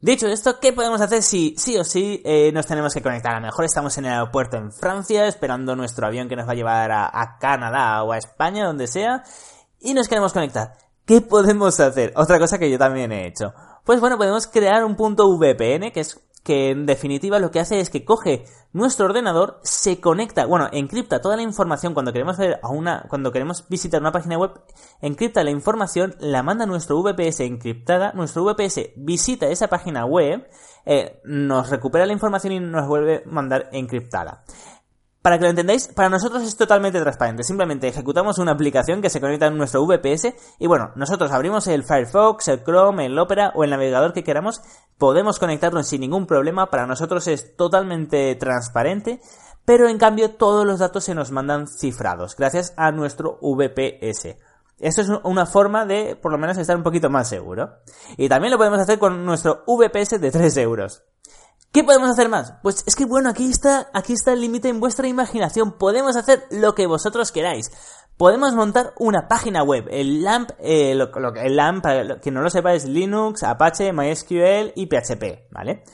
Dicho 0.00 0.28
esto, 0.28 0.60
¿qué 0.60 0.72
podemos 0.72 1.00
hacer 1.00 1.24
si 1.24 1.56
sí 1.58 1.76
o 1.76 1.82
sí 1.82 2.22
eh, 2.24 2.52
nos 2.52 2.66
tenemos 2.66 2.94
que 2.94 3.02
conectar? 3.02 3.32
A 3.32 3.40
lo 3.40 3.46
mejor 3.46 3.64
estamos 3.64 3.98
en 3.98 4.04
el 4.04 4.12
aeropuerto 4.12 4.56
en 4.56 4.70
Francia, 4.70 5.26
esperando 5.26 5.74
nuestro 5.74 6.06
avión 6.06 6.28
que 6.28 6.36
nos 6.36 6.46
va 6.46 6.52
a 6.52 6.54
llevar 6.54 6.92
a, 6.92 7.36
Canadá 7.40 8.04
o 8.04 8.12
a 8.12 8.18
España, 8.18 8.64
donde 8.64 8.86
sea, 8.86 9.24
y 9.80 9.94
nos 9.94 10.06
queremos 10.06 10.32
conectar. 10.32 10.74
¿Qué 11.04 11.20
podemos 11.20 11.80
hacer? 11.80 12.12
Otra 12.14 12.38
cosa 12.38 12.58
que 12.58 12.70
yo 12.70 12.78
también 12.78 13.10
he 13.10 13.26
hecho. 13.26 13.52
Pues 13.82 13.98
bueno, 13.98 14.16
podemos 14.18 14.46
crear 14.46 14.84
un 14.84 14.94
punto 14.94 15.36
VPN, 15.36 15.90
que 15.90 16.00
es 16.00 16.20
que 16.44 16.70
en 16.70 16.86
definitiva 16.86 17.38
lo 17.38 17.50
que 17.50 17.60
hace 17.60 17.80
es 17.80 17.90
que 17.90 18.04
coge 18.04 18.44
nuestro 18.72 19.06
ordenador, 19.06 19.60
se 19.62 20.00
conecta, 20.00 20.46
bueno, 20.46 20.68
encripta 20.72 21.20
toda 21.20 21.36
la 21.36 21.42
información 21.42 21.94
cuando 21.94 22.12
queremos 22.12 22.36
ver 22.36 22.60
a 22.62 22.68
una, 22.68 23.06
cuando 23.08 23.32
queremos 23.32 23.66
visitar 23.68 24.00
una 24.00 24.12
página 24.12 24.38
web, 24.38 24.52
encripta 25.00 25.42
la 25.42 25.50
información, 25.50 26.14
la 26.20 26.42
manda 26.42 26.64
a 26.64 26.66
nuestro 26.66 27.02
VPS 27.02 27.40
encriptada, 27.40 28.12
nuestro 28.12 28.44
VPS 28.44 28.90
visita 28.96 29.46
esa 29.46 29.68
página 29.68 30.04
web, 30.04 30.48
eh, 30.84 31.20
nos 31.24 31.70
recupera 31.70 32.06
la 32.06 32.12
información 32.12 32.52
y 32.52 32.60
nos 32.60 32.86
vuelve 32.86 33.22
a 33.24 33.30
mandar 33.30 33.68
encriptada. 33.72 34.44
Para 35.28 35.36
que 35.36 35.44
lo 35.44 35.50
entendáis, 35.50 35.88
para 35.88 36.08
nosotros 36.08 36.42
es 36.42 36.56
totalmente 36.56 36.98
transparente. 36.98 37.44
Simplemente 37.44 37.86
ejecutamos 37.86 38.38
una 38.38 38.52
aplicación 38.52 39.02
que 39.02 39.10
se 39.10 39.20
conecta 39.20 39.48
a 39.48 39.50
nuestro 39.50 39.84
VPS 39.84 40.32
y 40.58 40.66
bueno, 40.66 40.92
nosotros 40.96 41.30
abrimos 41.32 41.66
el 41.66 41.84
Firefox, 41.84 42.48
el 42.48 42.64
Chrome, 42.64 43.04
el 43.04 43.18
Opera 43.18 43.52
o 43.54 43.62
el 43.62 43.68
navegador 43.68 44.14
que 44.14 44.24
queramos, 44.24 44.62
podemos 44.96 45.38
conectarnos 45.38 45.86
sin 45.86 46.00
ningún 46.00 46.26
problema. 46.26 46.70
Para 46.70 46.86
nosotros 46.86 47.26
es 47.26 47.54
totalmente 47.56 48.36
transparente, 48.36 49.20
pero 49.66 49.86
en 49.90 49.98
cambio 49.98 50.30
todos 50.30 50.64
los 50.64 50.78
datos 50.78 51.04
se 51.04 51.14
nos 51.14 51.30
mandan 51.30 51.66
cifrados 51.66 52.34
gracias 52.34 52.72
a 52.78 52.90
nuestro 52.90 53.38
VPS. 53.42 54.38
Eso 54.78 55.02
es 55.02 55.10
una 55.24 55.44
forma 55.44 55.84
de, 55.84 56.16
por 56.16 56.32
lo 56.32 56.38
menos, 56.38 56.56
estar 56.56 56.74
un 56.74 56.84
poquito 56.84 57.10
más 57.10 57.28
seguro. 57.28 57.80
Y 58.16 58.30
también 58.30 58.50
lo 58.50 58.56
podemos 58.56 58.78
hacer 58.78 58.98
con 58.98 59.26
nuestro 59.26 59.62
VPS 59.66 60.22
de 60.22 60.30
3 60.30 60.56
euros. 60.56 61.02
¿Qué 61.72 61.84
podemos 61.84 62.08
hacer 62.08 62.30
más? 62.30 62.54
Pues 62.62 62.82
es 62.86 62.96
que 62.96 63.04
bueno, 63.04 63.28
aquí 63.28 63.50
está, 63.50 63.90
aquí 63.92 64.14
está 64.14 64.32
el 64.32 64.40
límite 64.40 64.68
en 64.68 64.80
vuestra 64.80 65.06
imaginación. 65.06 65.72
Podemos 65.72 66.16
hacer 66.16 66.44
lo 66.50 66.74
que 66.74 66.86
vosotros 66.86 67.30
queráis. 67.30 67.70
Podemos 68.16 68.54
montar 68.54 68.94
una 68.98 69.28
página 69.28 69.62
web. 69.62 69.86
El 69.90 70.24
LAMP, 70.24 70.50
eh, 70.58 70.94
lo, 70.94 71.10
el 71.36 71.56
LAMP, 71.56 71.82
para 71.82 72.20
quien 72.20 72.34
no 72.34 72.42
lo 72.42 72.48
sepa, 72.48 72.72
es 72.72 72.86
Linux, 72.86 73.42
Apache, 73.42 73.92
MySQL 73.92 74.72
y 74.74 74.86
PHP, 74.86 75.50
¿vale? 75.50 75.84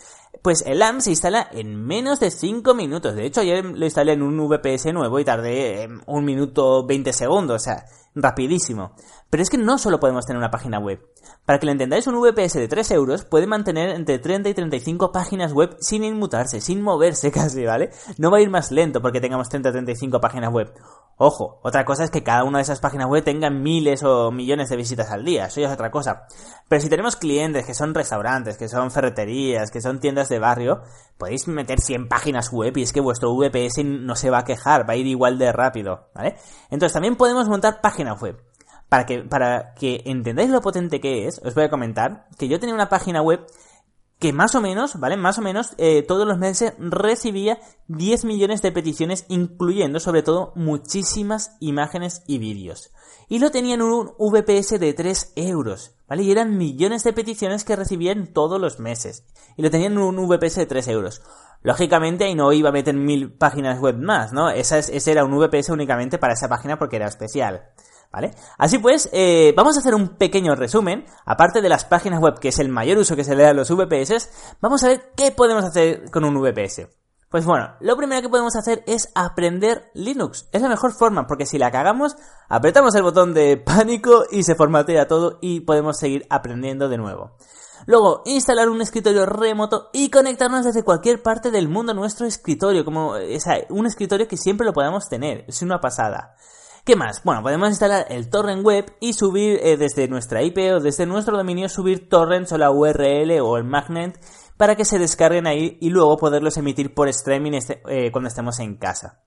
Pues 0.42 0.62
el 0.64 0.78
LAMP 0.78 1.00
se 1.00 1.10
instala 1.10 1.48
en 1.52 1.84
menos 1.84 2.20
de 2.20 2.30
5 2.30 2.72
minutos. 2.74 3.14
De 3.16 3.26
hecho, 3.26 3.40
ayer 3.40 3.64
lo 3.64 3.84
instalé 3.84 4.12
en 4.12 4.22
un 4.22 4.38
VPS 4.48 4.92
nuevo 4.94 5.18
y 5.18 5.24
tardé 5.24 5.82
eh, 5.82 5.88
un 6.06 6.24
minuto 6.24 6.86
20 6.86 7.12
segundos. 7.12 7.62
O 7.62 7.64
sea, 7.64 7.84
rapidísimo. 8.14 8.92
Pero 9.30 9.42
es 9.42 9.50
que 9.50 9.58
no 9.58 9.78
solo 9.78 10.00
podemos 10.00 10.26
tener 10.26 10.38
una 10.38 10.50
página 10.50 10.78
web. 10.78 11.00
Para 11.44 11.58
que 11.58 11.66
lo 11.66 11.72
entendáis, 11.72 12.06
un 12.06 12.20
VPS 12.20 12.54
de 12.54 12.68
3 12.68 12.90
euros 12.92 13.24
puede 13.24 13.46
mantener 13.46 13.90
entre 13.90 14.18
30 14.18 14.48
y 14.48 14.54
35 14.54 15.12
páginas 15.12 15.52
web 15.52 15.76
sin 15.80 16.04
inmutarse, 16.04 16.60
sin 16.60 16.82
moverse 16.82 17.30
casi, 17.32 17.64
¿vale? 17.64 17.90
No 18.18 18.30
va 18.30 18.38
a 18.38 18.40
ir 18.40 18.50
más 18.50 18.70
lento 18.70 19.02
porque 19.02 19.20
tengamos 19.20 19.48
30 19.48 19.68
o 19.68 19.72
35 19.72 20.20
páginas 20.20 20.52
web. 20.52 20.72
Ojo, 21.16 21.60
otra 21.62 21.84
cosa 21.84 22.02
es 22.02 22.10
que 22.10 22.24
cada 22.24 22.42
una 22.42 22.58
de 22.58 22.62
esas 22.62 22.80
páginas 22.80 23.08
web 23.08 23.22
tenga 23.22 23.48
miles 23.48 24.02
o 24.02 24.32
millones 24.32 24.68
de 24.68 24.76
visitas 24.76 25.12
al 25.12 25.24
día, 25.24 25.46
eso 25.46 25.60
ya 25.60 25.68
es 25.68 25.72
otra 25.72 25.92
cosa. 25.92 26.26
Pero 26.68 26.82
si 26.82 26.88
tenemos 26.88 27.14
clientes 27.14 27.64
que 27.64 27.72
son 27.72 27.94
restaurantes, 27.94 28.56
que 28.56 28.68
son 28.68 28.90
ferreterías, 28.90 29.70
que 29.70 29.80
son 29.80 30.00
tiendas 30.00 30.28
de 30.28 30.40
barrio, 30.40 30.82
podéis 31.16 31.46
meter 31.46 31.80
100 31.80 32.08
páginas 32.08 32.50
web 32.50 32.76
y 32.76 32.82
es 32.82 32.92
que 32.92 33.00
vuestro 33.00 33.32
VPS 33.32 33.84
no 33.84 34.16
se 34.16 34.30
va 34.30 34.38
a 34.38 34.44
quejar, 34.44 34.88
va 34.88 34.94
a 34.94 34.96
ir 34.96 35.06
igual 35.06 35.38
de 35.38 35.52
rápido, 35.52 36.08
¿vale? 36.16 36.34
Entonces 36.68 36.92
también 36.92 37.14
podemos 37.14 37.48
montar 37.48 37.80
páginas 37.80 38.03
web. 38.12 38.42
Para 38.88 39.06
que, 39.06 39.22
para 39.22 39.74
que 39.74 40.02
entendáis 40.04 40.50
lo 40.50 40.60
potente 40.60 41.00
que 41.00 41.26
es, 41.26 41.40
os 41.42 41.54
voy 41.54 41.64
a 41.64 41.70
comentar 41.70 42.28
que 42.38 42.46
yo 42.46 42.60
tenía 42.60 42.74
una 42.74 42.90
página 42.90 43.22
web 43.22 43.46
que 44.18 44.32
más 44.32 44.54
o 44.54 44.60
menos, 44.60 44.98
¿vale? 44.98 45.16
Más 45.16 45.38
o 45.38 45.42
menos 45.42 45.74
eh, 45.76 46.02
todos 46.02 46.26
los 46.26 46.38
meses 46.38 46.74
recibía 46.78 47.58
10 47.88 48.24
millones 48.24 48.62
de 48.62 48.72
peticiones, 48.72 49.26
incluyendo 49.28 50.00
sobre 50.00 50.22
todo 50.22 50.52
muchísimas 50.54 51.56
imágenes 51.60 52.22
y 52.26 52.38
vídeos. 52.38 52.90
Y 53.28 53.38
lo 53.38 53.50
tenían 53.50 53.80
en 53.80 53.86
un 53.86 54.14
VPS 54.18 54.78
de 54.78 54.92
3 54.94 55.32
euros, 55.36 55.96
¿vale? 56.08 56.22
Y 56.22 56.30
eran 56.30 56.56
millones 56.56 57.04
de 57.04 57.12
peticiones 57.12 57.64
que 57.64 57.76
recibían 57.76 58.32
todos 58.32 58.60
los 58.60 58.78
meses. 58.78 59.24
Y 59.56 59.62
lo 59.62 59.70
tenían 59.70 59.92
en 59.92 59.98
un 59.98 60.28
VPS 60.28 60.56
de 60.56 60.66
3 60.66 60.88
euros. 60.88 61.22
Lógicamente 61.62 62.24
ahí 62.24 62.34
no 62.34 62.52
iba 62.52 62.68
a 62.68 62.72
meter 62.72 62.94
mil 62.94 63.32
páginas 63.32 63.80
web 63.80 63.96
más, 63.98 64.32
¿no? 64.32 64.50
Esa 64.50 64.78
ese 64.78 65.12
era 65.12 65.24
un 65.24 65.38
VPS 65.38 65.70
únicamente 65.70 66.18
para 66.18 66.34
esa 66.34 66.48
página 66.48 66.78
porque 66.78 66.96
era 66.96 67.08
especial. 67.08 67.73
¿Vale? 68.14 68.30
Así 68.58 68.78
pues, 68.78 69.08
eh, 69.12 69.52
vamos 69.56 69.76
a 69.76 69.80
hacer 69.80 69.92
un 69.92 70.10
pequeño 70.10 70.54
resumen. 70.54 71.04
Aparte 71.24 71.60
de 71.60 71.68
las 71.68 71.84
páginas 71.84 72.20
web, 72.20 72.38
que 72.38 72.50
es 72.50 72.60
el 72.60 72.68
mayor 72.68 72.96
uso 72.98 73.16
que 73.16 73.24
se 73.24 73.34
le 73.34 73.42
da 73.42 73.50
a 73.50 73.54
los 73.54 73.68
VPS, 73.68 74.30
vamos 74.60 74.84
a 74.84 74.88
ver 74.88 75.10
qué 75.16 75.32
podemos 75.32 75.64
hacer 75.64 76.08
con 76.12 76.24
un 76.24 76.40
VPS. 76.40 76.86
Pues 77.28 77.44
bueno, 77.44 77.74
lo 77.80 77.96
primero 77.96 78.22
que 78.22 78.28
podemos 78.28 78.54
hacer 78.54 78.84
es 78.86 79.10
aprender 79.16 79.90
Linux. 79.94 80.48
Es 80.52 80.62
la 80.62 80.68
mejor 80.68 80.92
forma, 80.92 81.26
porque 81.26 81.44
si 81.44 81.58
la 81.58 81.72
cagamos, 81.72 82.14
apretamos 82.48 82.94
el 82.94 83.02
botón 83.02 83.34
de 83.34 83.56
pánico 83.56 84.26
y 84.30 84.44
se 84.44 84.54
formatea 84.54 85.08
todo 85.08 85.40
y 85.42 85.62
podemos 85.62 85.98
seguir 85.98 86.24
aprendiendo 86.30 86.88
de 86.88 86.98
nuevo. 86.98 87.32
Luego, 87.86 88.22
instalar 88.26 88.68
un 88.68 88.80
escritorio 88.80 89.26
remoto 89.26 89.90
y 89.92 90.08
conectarnos 90.08 90.64
desde 90.64 90.84
cualquier 90.84 91.20
parte 91.20 91.50
del 91.50 91.68
mundo 91.68 91.90
a 91.90 91.96
nuestro 91.96 92.26
escritorio, 92.26 92.84
como 92.84 93.14
un 93.70 93.86
escritorio 93.86 94.28
que 94.28 94.36
siempre 94.36 94.64
lo 94.64 94.72
podamos 94.72 95.08
tener. 95.08 95.44
Es 95.48 95.62
una 95.62 95.80
pasada. 95.80 96.36
¿Qué 96.84 96.96
más? 96.96 97.24
Bueno, 97.24 97.42
podemos 97.42 97.70
instalar 97.70 98.04
el 98.10 98.28
torrent 98.28 98.62
web 98.62 98.94
y 99.00 99.14
subir 99.14 99.58
eh, 99.62 99.78
desde 99.78 100.06
nuestra 100.06 100.42
IP 100.42 100.58
o 100.70 100.80
desde 100.80 101.06
nuestro 101.06 101.34
dominio 101.34 101.70
subir 101.70 102.10
torrents 102.10 102.52
o 102.52 102.58
la 102.58 102.70
URL 102.70 103.40
o 103.40 103.56
el 103.56 103.64
magnet 103.64 104.20
para 104.58 104.76
que 104.76 104.84
se 104.84 104.98
descarguen 104.98 105.46
ahí 105.46 105.78
y 105.80 105.88
luego 105.88 106.18
poderlos 106.18 106.58
emitir 106.58 106.92
por 106.94 107.08
streaming 107.08 107.52
este, 107.52 107.80
eh, 107.88 108.12
cuando 108.12 108.28
estemos 108.28 108.60
en 108.60 108.76
casa. 108.76 109.22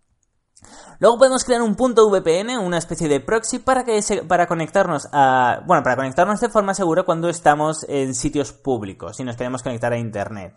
Luego 0.99 1.17
podemos 1.17 1.43
crear 1.43 1.63
un 1.63 1.75
punto 1.75 2.07
VPN, 2.07 2.59
una 2.59 2.77
especie 2.77 3.07
de 3.07 3.21
proxy 3.21 3.57
para 3.57 3.83
que 3.83 4.01
para 4.27 4.45
conectarnos 4.45 5.07
a 5.11 5.61
bueno, 5.65 5.81
para 5.81 5.95
conectarnos 5.95 6.39
de 6.39 6.49
forma 6.49 6.75
segura 6.75 7.03
cuando 7.03 7.27
estamos 7.27 7.87
en 7.89 8.13
sitios 8.13 8.53
públicos 8.53 9.19
y 9.19 9.23
nos 9.23 9.35
queremos 9.35 9.63
conectar 9.63 9.91
a 9.91 9.97
internet. 9.97 10.53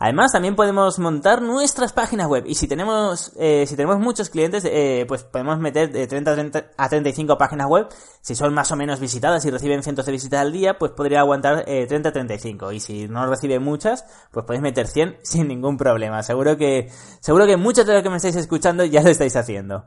Además, 0.00 0.30
también 0.32 0.54
podemos 0.54 0.98
montar 0.98 1.42
nuestras 1.42 1.92
páginas 1.92 2.28
web. 2.28 2.44
Y 2.46 2.54
si 2.54 2.68
tenemos, 2.68 3.32
eh, 3.36 3.64
si 3.66 3.74
tenemos 3.74 3.98
muchos 3.98 4.30
clientes, 4.30 4.64
eh, 4.64 5.04
pues 5.08 5.24
podemos 5.24 5.58
meter 5.58 5.90
de 5.90 6.06
30 6.06 6.70
a 6.76 6.88
35 6.88 7.36
páginas 7.36 7.66
web. 7.66 7.88
Si 8.20 8.36
son 8.36 8.54
más 8.54 8.70
o 8.70 8.76
menos 8.76 9.00
visitadas 9.00 9.44
y 9.44 9.50
reciben 9.50 9.82
cientos 9.82 10.06
de 10.06 10.12
visitas 10.12 10.40
al 10.40 10.52
día, 10.52 10.78
pues 10.78 10.92
podría 10.92 11.20
aguantar 11.20 11.64
30 11.64 12.08
a 12.08 12.12
35. 12.12 12.72
Y 12.72 12.80
si 12.80 13.08
no 13.08 13.26
recibe 13.26 13.58
muchas, 13.58 14.04
pues 14.30 14.46
podéis 14.46 14.62
meter 14.62 14.86
100 14.86 15.18
sin 15.22 15.48
ningún 15.48 15.76
problema. 15.76 16.22
Seguro 16.22 16.56
que, 16.56 16.90
seguro 17.20 17.46
que 17.46 17.56
muchos 17.56 17.84
de 17.84 17.94
los 17.94 18.02
que 18.02 18.10
me 18.10 18.16
estáis 18.16 18.36
escuchando 18.36 18.84
ya 18.84 19.02
lo 19.02 19.08
estáis 19.08 19.34
haciendo. 19.34 19.84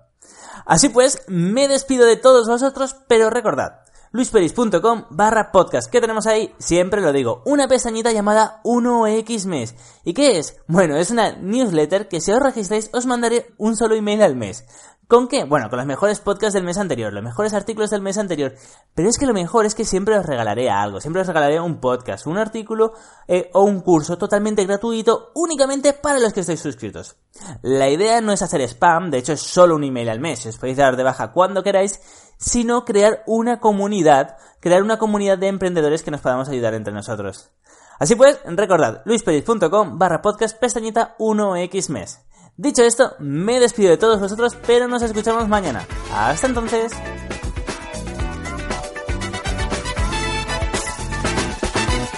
Así 0.65 0.89
pues, 0.89 1.23
me 1.27 1.67
despido 1.67 2.05
de 2.05 2.17
todos 2.17 2.47
vosotros, 2.47 2.95
pero 3.07 3.29
recordad, 3.29 3.81
luisperis.com 4.13 5.05
barra 5.09 5.51
podcast. 5.51 5.89
¿Qué 5.89 6.01
tenemos 6.01 6.27
ahí? 6.27 6.53
Siempre 6.57 7.01
lo 7.01 7.13
digo, 7.13 7.41
una 7.45 7.67
pestañita 7.67 8.11
llamada 8.11 8.59
1X 8.63 9.45
mes. 9.45 9.75
¿Y 10.03 10.13
qué 10.13 10.37
es? 10.37 10.57
Bueno, 10.67 10.97
es 10.97 11.11
una 11.11 11.31
newsletter 11.33 12.09
que 12.09 12.19
si 12.19 12.31
os 12.31 12.41
registráis 12.41 12.89
os 12.93 13.05
mandaré 13.05 13.53
un 13.57 13.77
solo 13.77 13.95
email 13.95 14.21
al 14.21 14.35
mes. 14.35 14.65
¿Con 15.11 15.27
qué? 15.27 15.43
Bueno, 15.43 15.69
con 15.69 15.75
los 15.75 15.85
mejores 15.85 16.21
podcasts 16.21 16.53
del 16.53 16.63
mes 16.63 16.77
anterior, 16.77 17.11
los 17.11 17.21
mejores 17.21 17.53
artículos 17.53 17.89
del 17.89 18.01
mes 18.01 18.17
anterior. 18.17 18.53
Pero 18.95 19.09
es 19.09 19.17
que 19.17 19.25
lo 19.25 19.33
mejor 19.33 19.65
es 19.65 19.75
que 19.75 19.83
siempre 19.83 20.17
os 20.17 20.25
regalaré 20.25 20.69
algo, 20.69 21.01
siempre 21.01 21.21
os 21.21 21.27
regalaré 21.27 21.59
un 21.59 21.81
podcast, 21.81 22.27
un 22.27 22.37
artículo 22.37 22.93
eh, 23.27 23.49
o 23.53 23.63
un 23.63 23.81
curso 23.81 24.17
totalmente 24.17 24.65
gratuito 24.65 25.31
únicamente 25.35 25.91
para 25.91 26.19
los 26.19 26.31
que 26.31 26.39
estáis 26.39 26.61
suscritos. 26.61 27.17
La 27.61 27.89
idea 27.89 28.21
no 28.21 28.31
es 28.31 28.41
hacer 28.41 28.61
spam, 28.61 29.11
de 29.11 29.17
hecho 29.17 29.33
es 29.33 29.41
solo 29.41 29.75
un 29.75 29.83
email 29.83 30.07
al 30.07 30.21
mes, 30.21 30.45
os 30.45 30.57
podéis 30.57 30.77
dar 30.77 30.95
de 30.95 31.03
baja 31.03 31.33
cuando 31.33 31.61
queráis 31.61 31.99
sino 32.41 32.83
crear 32.83 33.23
una 33.27 33.59
comunidad, 33.59 34.35
crear 34.59 34.81
una 34.81 34.97
comunidad 34.97 35.37
de 35.37 35.47
emprendedores 35.47 36.03
que 36.03 36.11
nos 36.11 36.21
podamos 36.21 36.49
ayudar 36.49 36.73
entre 36.73 36.91
nosotros. 36.91 37.51
Así 37.99 38.15
pues, 38.15 38.39
recordad, 38.45 39.03
luisperiz.com 39.05 39.99
barra 39.99 40.21
podcast 40.21 40.59
pestañita 40.59 41.15
1x 41.19 41.89
mes. 41.89 42.19
Dicho 42.57 42.83
esto, 42.83 43.15
me 43.19 43.59
despido 43.59 43.91
de 43.91 43.97
todos 43.97 44.19
vosotros, 44.19 44.57
pero 44.67 44.87
nos 44.87 45.03
escuchamos 45.03 45.47
mañana. 45.47 45.85
Hasta 46.13 46.47
entonces. 46.47 46.91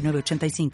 906985. 0.00 0.70